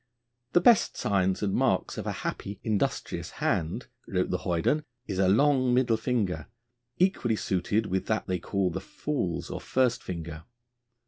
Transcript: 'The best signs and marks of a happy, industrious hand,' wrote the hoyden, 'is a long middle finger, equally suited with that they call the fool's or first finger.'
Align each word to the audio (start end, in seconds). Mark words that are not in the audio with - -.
'The 0.53 0.61
best 0.61 0.97
signs 0.97 1.43
and 1.43 1.53
marks 1.53 1.95
of 1.95 2.07
a 2.07 2.11
happy, 2.23 2.59
industrious 2.63 3.33
hand,' 3.37 3.85
wrote 4.07 4.31
the 4.31 4.39
hoyden, 4.39 4.83
'is 5.05 5.19
a 5.19 5.27
long 5.29 5.75
middle 5.75 5.95
finger, 5.95 6.47
equally 6.97 7.35
suited 7.35 7.85
with 7.85 8.07
that 8.07 8.25
they 8.25 8.39
call 8.39 8.71
the 8.71 8.81
fool's 8.81 9.51
or 9.51 9.61
first 9.61 10.01
finger.' 10.01 10.43